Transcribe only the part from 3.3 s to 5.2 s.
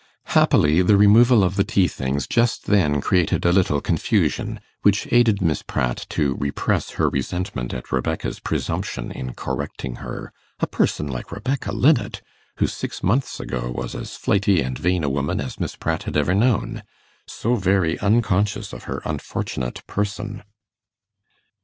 a little confusion, which